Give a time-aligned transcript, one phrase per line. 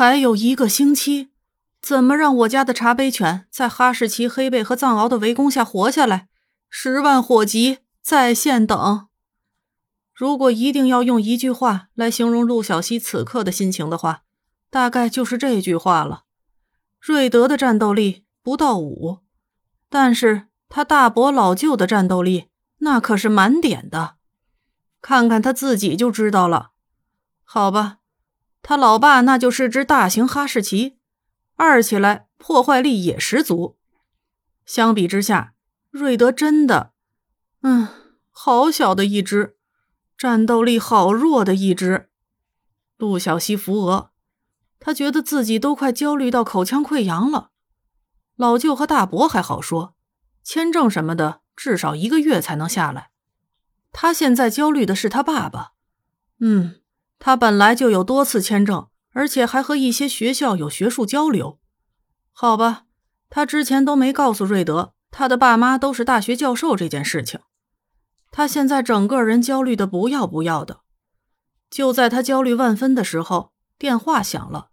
[0.00, 1.28] 还有一个星期，
[1.82, 6.26] 怎么让我家的茶杯犬在哈士奇、黑背和藏獒的围攻下活下来？
[6.70, 9.08] 十万火急，在线等。
[10.14, 14.22] 如果一定要用一句话来形容陆小西此刻的心情的话，
[14.70, 16.24] 大概就是这句话了。
[16.98, 19.18] 瑞德的战斗力不到五，
[19.90, 22.48] 但是他大伯老舅的战斗力
[22.78, 24.14] 那可是满点的，
[25.02, 26.70] 看看他自己就知道了。
[27.44, 27.98] 好吧，
[28.62, 30.98] 他老爸那就是只大型哈士奇，
[31.56, 33.76] 二起来破坏力也十足。
[34.64, 35.54] 相比之下，
[35.90, 36.92] 瑞德真的，
[37.62, 37.88] 嗯，
[38.30, 39.56] 好小的一只。
[40.16, 42.10] 战斗力好弱的一只，
[42.98, 44.10] 陆小西扶额，
[44.78, 47.52] 他觉得自己都快焦虑到口腔溃疡了。
[48.36, 49.94] 老舅和大伯还好说，
[50.44, 53.12] 签证什么的至少一个月才能下来。
[53.92, 55.72] 他现在焦虑的是他爸爸。
[56.38, 56.79] 嗯，
[57.20, 61.60] 他本来就有多次签证，而且还和一些学校有学术交流。
[62.32, 62.86] 好吧，
[63.28, 67.38] 他之前都没告诉瑞德，他的爸妈都是大学教授这件事情。
[68.30, 70.80] 他现在整个人焦虑的不要不要的，
[71.68, 74.70] 就在他焦虑万分的时候，电话响了。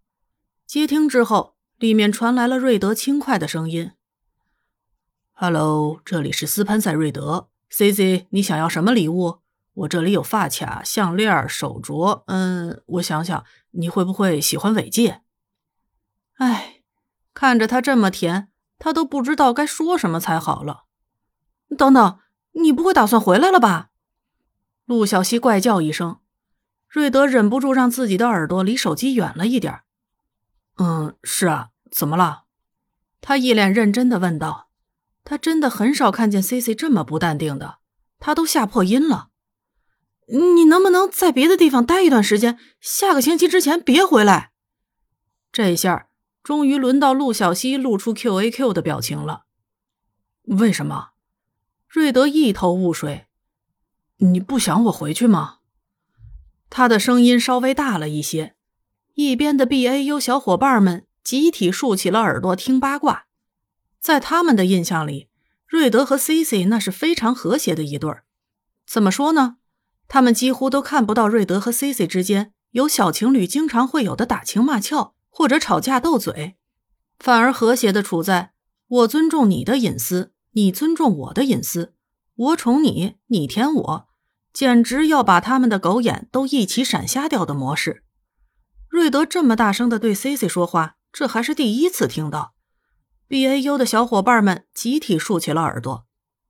[0.65, 3.91] 接听之后，里面传来了瑞德轻快的声音
[5.33, 9.39] ：“Hello，这里是斯潘塞瑞德，C C，你想要什么礼物？
[9.77, 12.23] 我这里有发卡、项链、手镯。
[12.27, 15.21] 嗯，我想想，你会不会喜欢尾戒？”
[16.37, 16.81] 哎，
[17.33, 20.85] 看着他这么甜，他都不知道该说什么才好了。
[21.77, 22.19] 等等。
[22.59, 23.89] 你不会打算回来了吧？
[24.85, 26.21] 陆小西怪叫一声，
[26.89, 29.81] 瑞德忍不住让自己的耳朵离手机远了一点。
[30.77, 32.45] 嗯，是啊，怎么了？
[33.21, 34.69] 他一脸认真的问道。
[35.23, 37.77] 他真的很少看见 C C 这么不淡定的，
[38.17, 39.29] 他都吓破音了。
[40.27, 42.59] 你能不能在别的地方待一段时间？
[42.81, 44.51] 下个星期之前别回来。
[45.51, 46.09] 这下
[46.43, 49.45] 终于轮到陆小西露出 Q A Q 的表情了。
[50.43, 51.09] 为什么？
[51.87, 53.27] 瑞德一头雾水，
[54.17, 55.59] 你不想我回去吗？
[56.69, 58.55] 他的声音稍微大了一些。
[59.13, 63.27] 一边的 B A U 小伙伴们集体竖起了耳朵听八卦。
[63.99, 65.29] 在他们的印象里，
[65.65, 68.25] 瑞德和 C C 那是非常和谐的一对儿。
[68.85, 69.57] 怎么说呢？
[70.07, 76.57] 他们几乎都看不到瑞德和 Cici 之间有小情侣经常会有的打情骂俏或者吵架斗嘴，
[77.19, 78.53] 反而和谐的处在
[78.87, 80.33] 我尊重你的隐私。
[80.51, 81.93] 你尊重我的隐私，
[82.35, 84.07] 我宠你，你舔我，
[84.51, 88.03] 简直要把他们的狗眼都一起闪瞎掉的模式。
[88.89, 92.55] 瑞德这么大声的对 Cici 说话，这还是第一次听到。
[93.27, 96.07] B A U 的小伙伴们集体竖起了耳朵，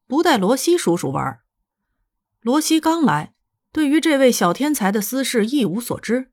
[0.07, 1.39] 不带罗西叔叔玩。
[2.39, 3.34] 罗西刚来，
[3.77, 6.31] 对于这位小天才的私事一无所知，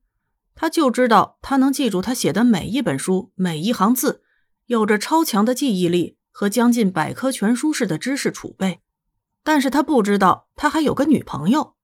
[0.55, 4.23] 他就知道他能记住他写的每一本书每一行字，
[4.65, 6.17] 有着超强的记忆力。
[6.31, 8.81] 和将近百科全书式的知识储备，
[9.43, 11.77] 但是他不知道他还有个女朋友。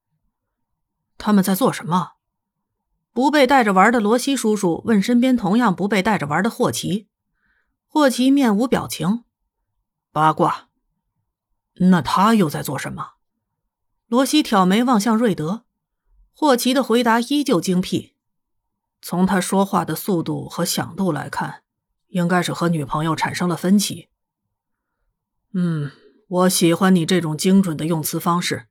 [1.18, 2.12] 他们在做什么？
[3.12, 7.06] 不被带着玩的罗西叔叔问身边同样不被带着玩的霍奇。
[7.86, 9.24] 霍奇面无表情。
[10.10, 10.70] 八卦。
[11.74, 13.19] 那他又在做什么？
[14.10, 15.62] 罗西挑眉望向瑞德。
[16.32, 18.16] 霍奇的回答依旧精辟。
[19.00, 21.62] 从他说话的速度和响度来看，
[22.08, 24.08] 应该是和女朋友产生了分歧。
[25.54, 25.92] 嗯，
[26.26, 28.66] 我喜欢你这种精准的用词方式。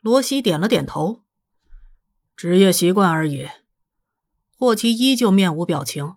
[0.00, 1.22] 罗西点了点头。
[2.34, 3.48] 职业习惯而已。
[4.56, 6.14] 霍奇依旧面无表情，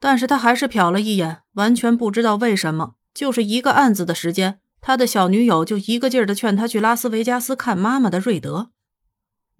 [0.00, 8.70] 但是他还是瞟了一眼，完全不知道为什么，就是一个案子的时间，他的小女友就一个劲儿的劝他去拉斯维加斯看妈妈的瑞德。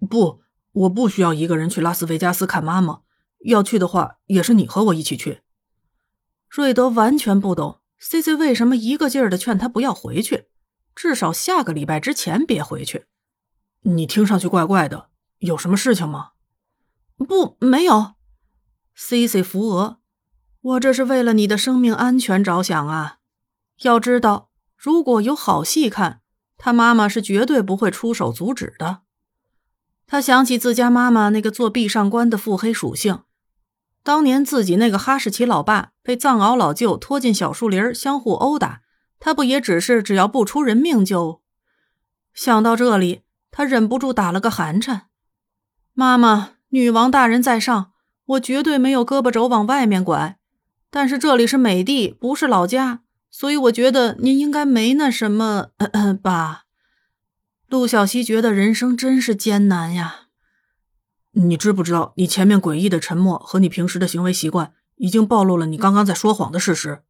[0.09, 3.01] 不，我不需要一个人去拉斯维加斯看妈妈，
[3.43, 5.41] 要去的话，也是你和我一起去。
[6.47, 7.81] 瑞德完全不懂。
[7.99, 10.45] C C 为什么一个劲儿的劝他不要回去？
[10.95, 13.07] 至少下个礼拜之前别回去。
[13.81, 15.09] 你听上去怪怪的，
[15.39, 16.29] 有什么事情吗？
[17.17, 18.13] 不，没有。
[18.95, 19.99] C C 扶额，
[20.61, 23.17] 我这是为了你的生命安全着想啊！
[23.81, 24.46] 要知道，
[24.77, 26.21] 如果有好戏看，
[26.55, 28.99] 他妈妈是绝对不会出手阻止的。
[30.05, 33.23] 他想起自家妈妈那个做壁上观的腹黑属性。
[34.03, 38.81] 当年自己那个哈士奇老爸被藏獒老舅拖进小树林，相互殴打，
[39.19, 41.41] 他不也只是只要不出人命就……
[42.33, 45.07] 想到这里，他忍不住打了个寒颤。
[45.93, 47.91] 妈妈，女王大人在上，
[48.25, 50.37] 我绝对没有胳膊肘往外面拐，
[50.89, 55.67] 但是这里是美帝，不是老家，所以我觉得您应该没那什么
[56.21, 56.63] 吧。
[57.67, 60.27] 陆小西觉得人生真是艰难呀。
[61.31, 67.03] 你知不知道，你前面诡异的沉默和你平时的行为习惯，已经暴露了你刚刚在说谎的事实。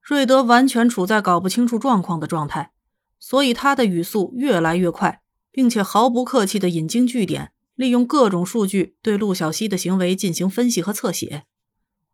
[0.00, 2.72] 瑞德完全处在搞不清楚状况的状态，
[3.20, 5.22] 所以他的语速越来越快，
[5.52, 11.44] 并且毫不客气的引经据典，利用各种数据对陆小西的行为进行分析和侧写。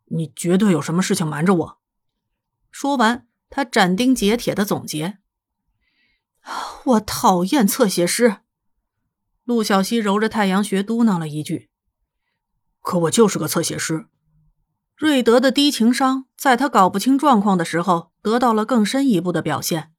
[0.07, 1.82] 你绝对有什么事情瞒着我。
[2.73, 5.19] 说完，他斩钉截铁的总结
[6.85, 8.39] ：“我讨厌侧写师。”
[9.45, 11.69] 陆小西揉着太阳穴嘟囔了一句
[12.83, 14.07] ：“可我就是个侧写师。”
[14.97, 19.93] 瑞德的低情商在他搞不清状况的时候得到了更深一步的表现，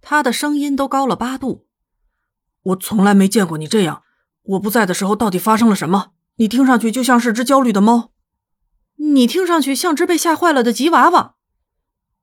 [0.00, 1.66] 他的声音都高了八度。
[2.62, 4.02] 我从来没见过你这样。
[4.42, 6.12] 我不在的时候到底发生了什么？
[6.36, 8.12] 你听上去就像是只焦虑的猫。
[8.96, 11.35] 你听上去像只被吓坏了的吉娃娃。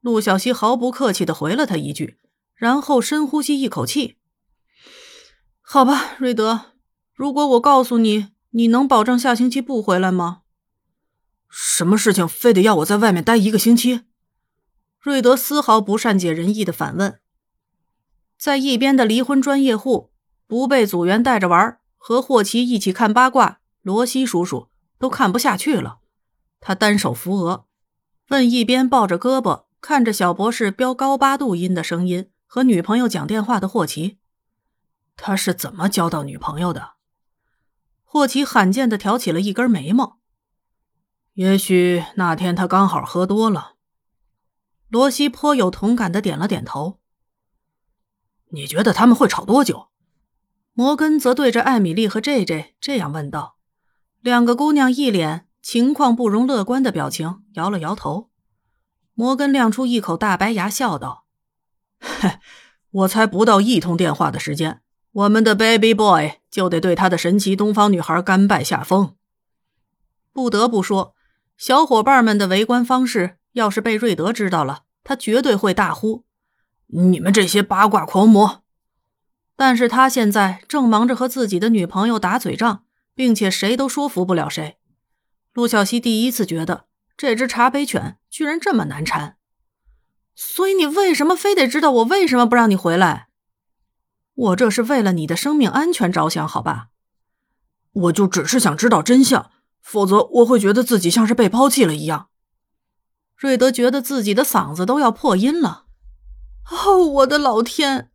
[0.03, 2.19] 陆小西毫不客气的回了他一句，
[2.55, 4.17] 然后深呼吸一口气。
[5.61, 6.73] 好吧，瑞德，
[7.13, 10.41] 如果我告诉你，你能保证下星期不回来吗？
[11.47, 14.01] 什么事情非得要我在外面待一个星期？
[14.99, 17.21] 瑞德丝毫不善解人意的反问。
[18.37, 20.11] 在一边的离婚专业户
[20.45, 24.67] 不被组员带着玩，和霍奇一起看八卦，罗西叔叔
[24.99, 25.99] 都看不下去了。
[26.59, 27.67] 他单手扶额，
[28.27, 34.17] 问一边抱着胳膊看着小博士飙高八度音的声音和女朋友讲电话的霍奇。
[35.17, 36.93] 他是怎么交到女朋友的？
[38.05, 40.19] 霍奇罕见的挑起了一根眉毛。
[41.33, 43.73] 也许那天他刚好喝多了。
[44.87, 47.01] 罗西颇有同感的点了点头。
[48.51, 49.89] 你觉得他们会吵多久？
[50.71, 53.57] 摩根则对着艾米丽和 J J 这样问道。
[54.21, 58.29] 两个姑娘一脸情况不容乐观的表情，摇了摇头。
[59.13, 61.25] 摩根亮出一口大白牙，笑道
[61.99, 62.39] ：“嘿，
[62.91, 64.81] 我才不到一通电话的时间。”
[65.13, 69.15] 我们的 baby boy 就得对他的神奇东方女孩甘拜下风。
[70.31, 71.13] 不得不说，
[71.55, 76.25] 小伙伴们的围观方式，要是被瑞德知道了，他绝对会大呼
[76.89, 78.63] ：“你们这些八卦狂魔！”
[79.55, 84.79] 但是他现在正忙着和自己的女朋友打嘴仗，并且谁都说服不了谁。
[85.53, 86.85] 陆小西第一次觉得
[87.23, 89.37] 这只茶杯犬居然这么难缠。
[90.35, 93.29] 所以你为什么非得知道我为什么不让你回来？
[94.33, 96.89] 我这是为了你的生命安全着想，好吧？
[97.93, 102.27] 我就只是想知道真相，否则我会觉得自己像是被抛弃了一样。
[103.37, 105.85] 瑞德觉得自己的嗓子都要破音了。
[106.69, 108.11] 哦，我的老天！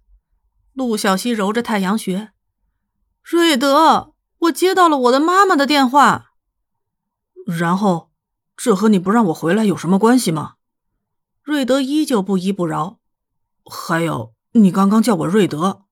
[0.75, 2.33] 陆小西揉着太阳穴。
[3.23, 6.33] 瑞德，我接到了我的妈妈的电话。
[7.47, 8.08] 然后，
[8.59, 10.55] 这和你不让我回来有什么关系吗？
[11.45, 12.99] 瑞德依旧不依不饶。
[13.65, 15.85] 还有，你刚刚叫我瑞德。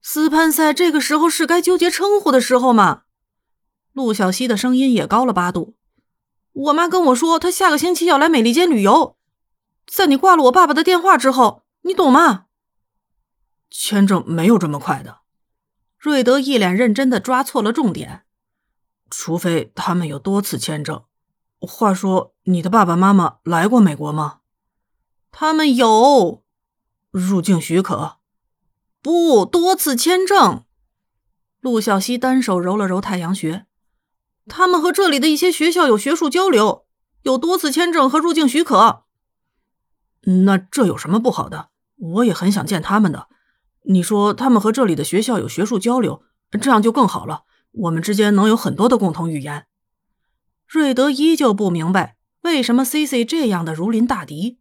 [0.00, 3.02] 斯潘塞这个时候是该纠结称呼的时候吗？
[3.92, 5.76] 陆小西的声音也高了八度。
[6.52, 9.18] 我妈跟我说，她下个星期要来美利坚旅游。
[9.86, 12.46] 在你挂了我爸爸的电话之后，你懂吗？
[13.70, 15.18] 签证没有这么快的。
[15.98, 18.24] 瑞德一脸认真的抓错了重点。
[19.10, 21.04] 除非他们有多次签证。
[21.66, 24.40] 话说，你的爸爸妈妈来过美国吗？
[25.30, 26.42] 他们有
[27.10, 28.18] 入境许可。
[29.02, 30.64] 不多次签证，
[31.60, 33.66] 陆小西单手揉了揉太阳穴。
[34.46, 36.86] 他们和这里的一些学校有学术交流，
[37.22, 39.04] 有多次签证和入境许可。
[40.46, 41.68] 那这有什么不好的？
[41.96, 43.28] 我也很想见他们的。
[43.84, 46.22] 你说他们和这里的学校有学术交流，
[46.60, 47.42] 这样就更好了。
[47.72, 49.66] 我们之间能有很多的共同语言。
[50.74, 54.58] 瑞德依旧不明白为什么 C C 这样的如临大敌。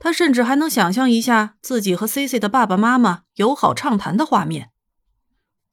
[0.00, 4.72] 他甚至还能想象一下自己和 C C 的爸爸妈妈友好畅谈的画面。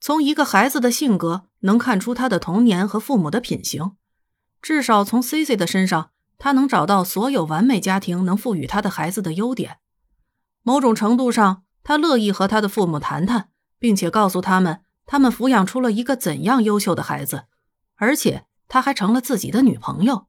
[0.00, 3.96] 从一个孩子的性格能看出他的童年和父母的品行，
[4.60, 9.78] 至少从 C C 的身上，他能找到所有完美家庭能赋予他的孩子的优点。
[10.62, 13.48] 某种程度上，他乐意和他的父母谈谈，
[13.80, 17.46] 并且告诉他们他们抚养出了一个怎样优秀的孩子，
[17.96, 20.26] 而且他还成了自己的女朋友。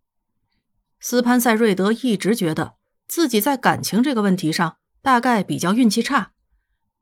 [0.99, 2.75] 斯潘塞瑞德一直觉得。
[3.05, 6.31] 自己在感情这个问题上大概比较运气差，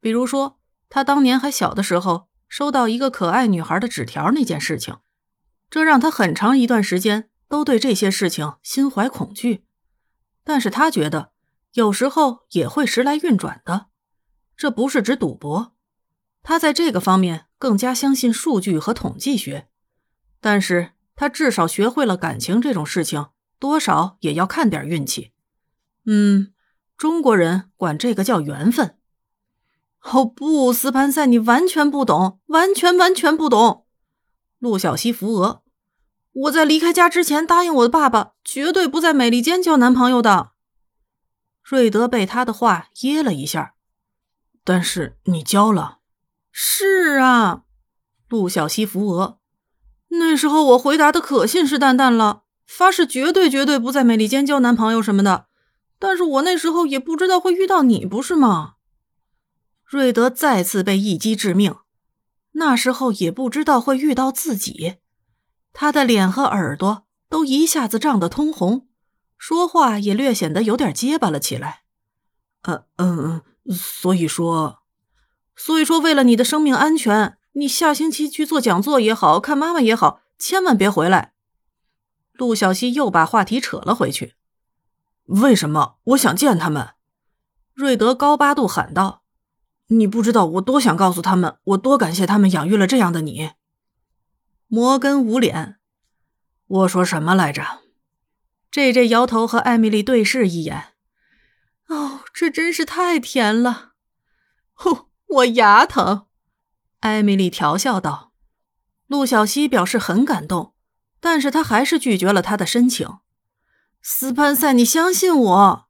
[0.01, 0.59] 比如说
[0.89, 4.97] 他当年还小的时候收到一个可爱女孩的纸条那件事情，
[5.69, 9.63] 这让他很长一段时间都对这些事情心怀恐惧。
[10.43, 11.31] 但是他觉得
[11.73, 13.85] 有时候也会时来运转的，
[14.57, 15.75] 这不是指赌博，
[16.43, 19.69] 他在这个方面更加相信数据和统计学。
[20.41, 23.27] 但是他至少学会了感情这种事情
[23.59, 25.31] 多少也要看点运气。
[26.05, 26.53] 嗯，
[26.97, 28.97] 中国人管这个叫缘分。
[30.01, 33.85] 哦不，斯潘塞，你完全不懂，完全完全不懂。
[34.57, 35.63] 陆小西扶额
[36.33, 40.53] ：“我在离开家之前答应我的爸爸，绝对不在美利坚交男朋友的。”
[41.61, 43.75] 瑞德被他的话噎了一下。
[44.63, 45.99] 但是你交了。
[46.51, 47.63] 是啊，
[48.27, 49.40] 陆小西扶额。
[50.13, 55.47] 那时候我回答的可信誓旦旦了，发誓绝对绝对不在美利坚交男朋友什么的。
[55.99, 58.73] 但是我那时候也不知道会遇到你，不是吗？
[59.85, 61.75] 瑞德再次被一击致命，
[62.53, 64.95] 那时候也不知道会遇到自己。
[65.73, 68.87] 他的脸和耳朵都一下子涨得通红，
[69.37, 71.83] 说话也略显得有点结巴了起来。
[72.63, 74.79] 呃嗯，所以说，
[75.55, 81.33] 所以说，为了你的生命安全，你下星期去做讲座也好看妈妈也好，千万别回来。
[82.33, 84.35] 陆小西又把话题扯了回去。
[85.25, 86.91] 为什么我想见他们？
[87.73, 89.23] 瑞德高八度喊道
[89.87, 93.51] ：“你不知道我多想告诉他们，我多感谢他们养育了这样的你。”
[94.67, 95.77] 摩根捂脸
[96.67, 97.81] ：“我说什么来着
[98.71, 100.93] ？”J J 摇头和艾米丽对视一眼
[101.87, 103.91] ：“哦，这真是太甜了。
[104.73, 106.27] ”“呼，我牙疼。”
[107.01, 108.31] 艾米丽调笑道。
[109.07, 110.73] 陆小西表示很感动，
[111.19, 113.07] 但是他还是拒绝了他的申请。
[114.01, 115.87] 斯潘塞，你相信我，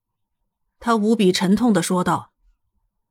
[0.80, 2.34] 他无比沉痛的说道：“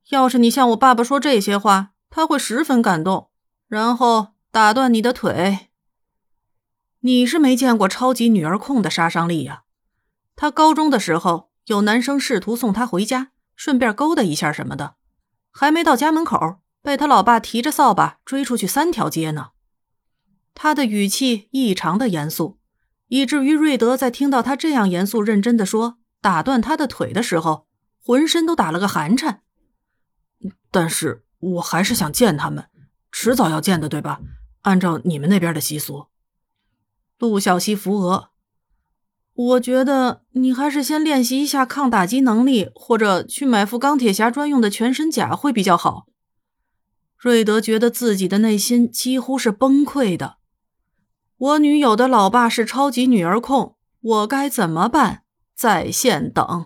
[0.09, 3.31] 要是你向我爸爸说这些话，他会十分感动，
[3.67, 5.69] 然后打断你的腿。
[6.99, 9.63] 你是没见过超级女儿控的杀伤力呀！
[10.35, 14.95] 他高中的时候，有男生试图送他回家，顺便勾搭一下什么的，
[15.51, 19.49] 还没到家门口，被他老爸提着扫把追出去三条街呢。”
[20.53, 22.59] 他的语气异常的严肃。
[23.07, 27.67] 以至于瑞德在听到他这样严肃认真的说“打断他的腿”的时候，
[28.01, 29.41] 浑身都打了个寒颤。
[30.71, 32.69] 但是我还是想见他们，
[33.11, 34.21] 迟早要见的，对吧？
[34.61, 36.05] 按照你们那边的习俗。
[37.19, 38.29] 陆小西扶额，
[39.33, 46.07] 我觉得你还是先练习一下抗打击能力，或者去买副钢铁侠专用的全身甲会比较好。
[47.21, 50.37] 瑞德觉得自己的内心几乎是崩溃的。
[51.37, 55.21] 我女友的老爸是超级女儿控，我该怎么办？
[55.55, 56.65] 在线等。